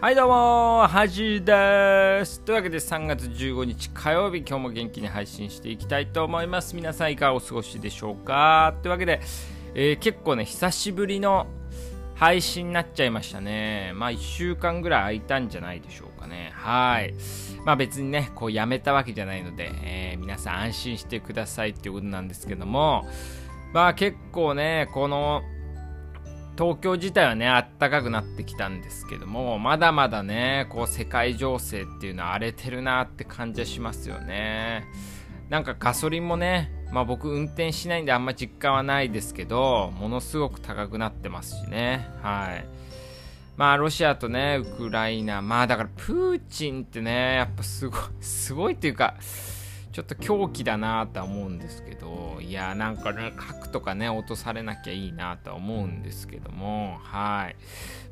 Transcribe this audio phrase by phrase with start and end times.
[0.00, 2.40] はいどうもはじです。
[2.40, 6.74] というわけで3月15日火曜日今日も元気に配信していきたいと思います。
[6.74, 8.76] 皆さんいかがお過ごしでしょうか？
[8.80, 9.20] というわけで、
[9.74, 11.46] えー、結構ね久しぶりの
[12.14, 13.92] 配信になっちゃいましたね。
[13.94, 16.50] まあ1週間ぐらい空いたんじゃないでしょうかね。
[16.54, 17.12] はい。
[17.66, 23.06] まあ別にねこうやめたわけじゃないので、えー、皆さん安心してくださいっていうことなんですけども。
[23.74, 25.42] まあ結構ねこの
[26.60, 34.84] 東京自体はね、あったかくなってきたんですけども、まだまだね、こう世界情勢っていうのは荒れてるなって感じはしますよね。
[35.48, 42.06] なんかガソリンもね、まあ僕運転しないんであんま実感はないですけど、ものすごく高くなってますしね。
[42.20, 42.66] はい。
[43.56, 49.14] まあロシアとね、ウクライナ、まあだからプーチンってね、やっぱすごい、すごいっていうか、
[49.92, 57.56] ちょっと狂気だなとは思うんですけど、いや、なんかね、核とかね、落とされなきゃいいなとは思うんですけども、はい。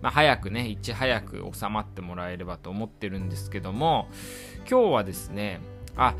[0.02, 4.08] まあ、早くね、いち早く収まってもらえればと思ってるんですけども、
[4.68, 5.60] 今日はですね、
[5.96, 6.16] あ、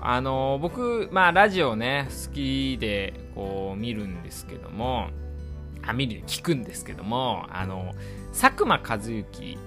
[0.00, 5.08] あの、僕、まあ、ラジオね、好きで、こう、見るんですけども、
[5.82, 7.94] あ、見る、聞くんですけども、あの、
[8.32, 9.58] 佐久間一行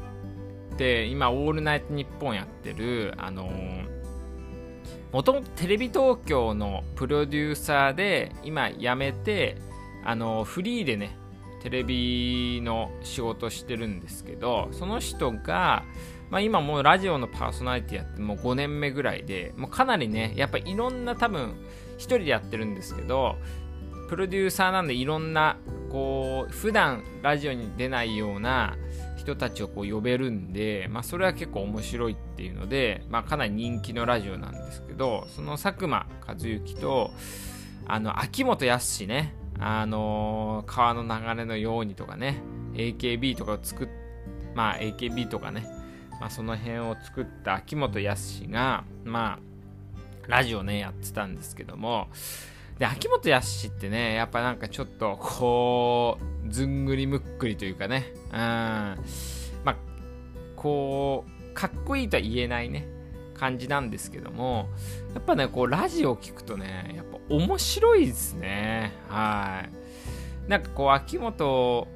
[0.74, 3.93] って、今、オールナイトニッポンやってる、あのー
[5.14, 9.58] もともとテレビ東京のプロデューサーで今辞めて
[10.04, 11.16] あのフリーでね
[11.62, 15.86] テレビの仕事してるんですけどその人が、
[16.32, 21.56] まあ、今もうラジオのパーソナリティやってもう5年目ぐらいでもうかなりねやっぱいろんな多分
[21.98, 23.36] 1人でやってるんですけど
[24.10, 25.58] プロデューサーなんでいろんな
[25.92, 28.76] こう普段ラジオに出ないような
[29.24, 37.12] 人たちをこう呼べるんで、まあ、それは結構面白いっていうので、まあ、かなり人気のラジオなんですけどその佐久間一行と
[37.88, 42.42] あの秋元康ねあのー、川の流れのようにとかね
[42.74, 43.88] AKB とかを作っ
[44.56, 45.66] まあ AKB とかね、
[46.20, 49.54] まあ、その辺を作った秋元康がまあ
[50.28, 52.08] ラジオねやってたんですけども
[52.80, 58.14] で秋元康ってねやっぱなんかちょっとこうずんぐりむっくりというかね。
[58.32, 58.36] うん。
[58.36, 58.98] ま
[59.66, 59.76] あ
[60.56, 62.88] こうかっこいいとは言えないね
[63.36, 64.70] 感じなんですけども
[65.14, 68.94] やっぱねこうラジオを聞くとねやっぱ面白いですね。
[69.08, 69.66] は
[70.48, 70.50] い。
[70.50, 71.88] なんかこう秋元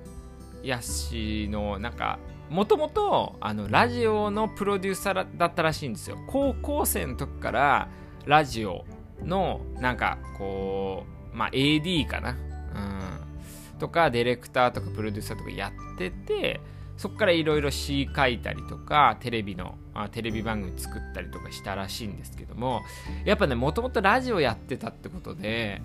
[0.63, 1.15] 康
[1.49, 6.17] のなんかもともとあのラジオのプロデューサーだったらしいんですよ。
[6.27, 7.89] 高校生の時から
[8.25, 8.85] ラジオ
[9.23, 12.31] のなんかこうまあ AD かな。
[12.31, 13.78] うん。
[13.79, 16.59] とかディレクターとかプロデューサーとかやってて
[16.97, 22.81] そこからいろいろ詩書いたりとかテレビのあテレビ番組作ったりとかしたらしいんですけども
[23.23, 25.81] やっぱねもともとラジオやってたってことで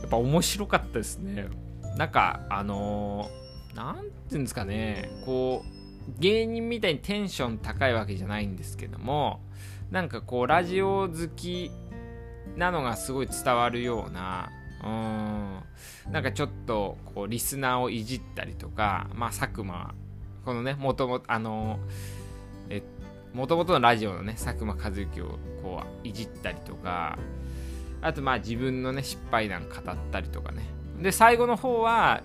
[0.00, 1.48] やっぱ面白かったですね。
[1.96, 3.30] なんかあの
[3.74, 5.10] 何、ー、て言うんですかね。
[5.24, 9.40] こう芸人みたいにテンション高いわけじゃないんですけども
[9.90, 11.70] なんかこうラジオ好き
[12.56, 14.50] なのがすごい伝わるような
[14.84, 16.12] うん。
[16.12, 19.94] なんかちょっとこうリスナーをいじったりとかまあ佐久間
[20.44, 21.78] このねもともとあの
[22.68, 22.82] え
[23.32, 27.18] もともとのラジオのね佐久間一行をこういじったりとか
[28.02, 30.62] あとまあ自分のね失敗談語ったりとかね。
[31.00, 32.22] で最後の方は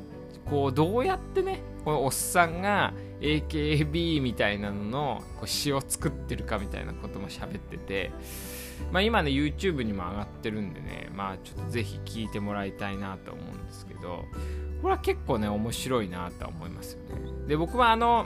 [0.50, 8.12] こうどうやってねこのおっさんが AKB みたいなののこう詩を作ってるかみたいなことも喋ってて
[8.92, 14.26] まあ、今ね YouTube にも上がってるんでねまあちょっとぜひ聞いてもらいたいなと思うんですけど
[14.82, 17.48] これは結構ね面白いなと思いますよね。
[17.48, 18.26] で僕はあの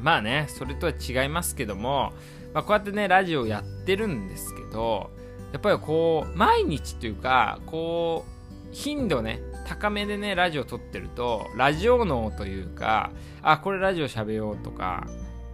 [0.00, 2.12] まあねそれとは違いますけども、
[2.52, 5.10] まあ、こうやってねラジオやってるんですけど
[5.52, 13.10] やっぱりこう毎日というかこう頻度ね高めでねラジオ撮ってるとラジオ脳というか
[13.42, 15.06] あこれラジオ喋ようとか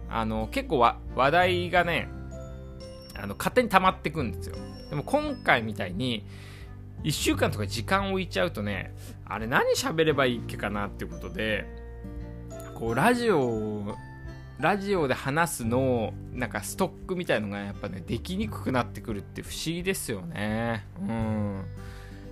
[0.09, 2.09] あの結構話題がね
[3.15, 4.55] あの勝手に溜まってくんですよ。
[4.89, 6.25] でも今回みたいに
[7.03, 8.93] 1週間とか時間置いちゃうとね
[9.25, 11.65] あれ何喋ればいいっけかなっていうことで
[12.75, 13.95] こうラジオ
[14.59, 20.85] ラジオで話すのなんかストックみたいのがやっぱねできにくくなってくるって不思議ですよね。
[21.01, 21.65] うん。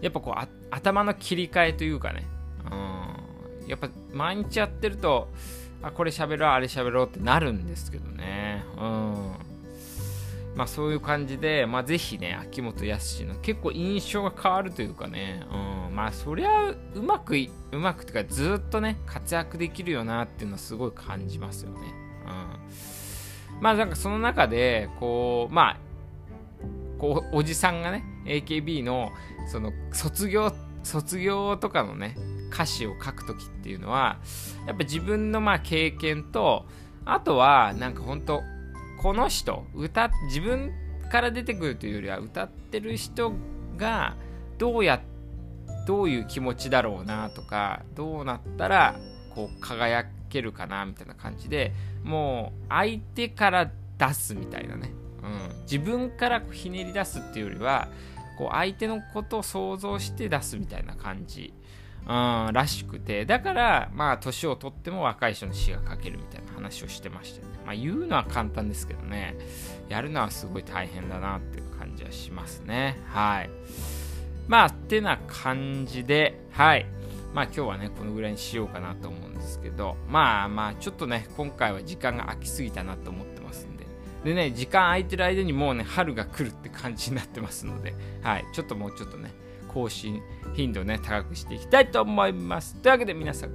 [0.01, 2.25] やっぱこう頭の切り替えというかね。
[2.71, 3.67] うん。
[3.67, 5.29] やっぱ毎日やってると
[5.81, 8.63] あこれ喋ろうあれ喋ろうってなるんですけどね。
[8.77, 9.50] うん。
[10.61, 17.35] まあそういう感じで、まあぜひね、秋元康の結構印象が変わるというかね、うん、まあそりゃうまく、
[17.71, 21.79] うまくというかずっとね、活躍できるよなっていうのはすごい感じますよね。
[22.27, 23.59] うん。
[23.59, 25.77] まあなんかその中で、こう、まあ、
[26.99, 29.09] こう、おじさんがね、AKB の、
[29.47, 30.53] その、卒業、
[30.83, 32.15] 卒業とかのね、
[32.53, 34.19] 歌詞を書くときっていうのは、
[34.67, 36.67] やっぱ自分のまあ経験と、
[37.03, 38.43] あとはなんか本当
[39.01, 40.71] この人歌自分
[41.11, 43.33] から出てくるというよりは歌ってる人
[43.77, 44.15] が
[44.57, 45.01] どうや
[45.87, 48.95] どういう気持ちだろうなとかどうなったら
[49.33, 54.91] こう輝けるかなみたいな感じでもう相手から出すみたいなね、
[55.23, 57.87] うん、自分からひねり出すっていうよりは
[58.37, 61.53] こう相手のことを想像して出すみたいな感じ、
[62.07, 63.25] うん、らしくて。
[63.25, 69.35] だからまあ年を取っても若い人の詩が書けるみたいな話をしてましたよね、まあ、言うのは簡単ですけどね。
[69.89, 72.99] やるのはすごい大変だなっていう感じはしますね。
[73.07, 73.49] はい。
[74.47, 76.85] まあってな感じではい。
[77.33, 83.85] まあ今日はね、このぐらいにしようかなと思うんですけど、まあまあちょっとね、今回は時間が空きすぎたなと思ってますんで。
[84.25, 89.33] でね、時間空いてる間にもうね、春が来るって感じになってますので、はい、ちょっともうちょっとね、
[89.73, 90.21] 更新
[90.53, 92.75] 頻度ね、高くしていきたいと思います。
[92.75, 93.51] というわけで皆さん、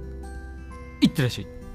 [1.01, 1.66] いってらっしゃい。